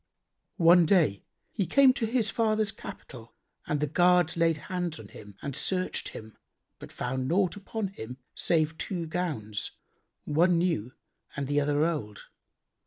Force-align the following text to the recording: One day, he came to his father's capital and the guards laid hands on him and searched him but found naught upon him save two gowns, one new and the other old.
One 0.57 0.87
day, 0.87 1.25
he 1.51 1.67
came 1.67 1.93
to 1.93 2.07
his 2.07 2.31
father's 2.31 2.71
capital 2.71 3.35
and 3.67 3.79
the 3.79 3.85
guards 3.85 4.35
laid 4.35 4.57
hands 4.57 4.99
on 4.99 5.09
him 5.09 5.37
and 5.43 5.55
searched 5.55 6.09
him 6.09 6.39
but 6.79 6.91
found 6.91 7.27
naught 7.27 7.55
upon 7.55 7.89
him 7.89 8.17
save 8.33 8.79
two 8.79 9.05
gowns, 9.05 9.73
one 10.25 10.57
new 10.57 10.93
and 11.35 11.45
the 11.45 11.61
other 11.61 11.85
old. 11.85 12.23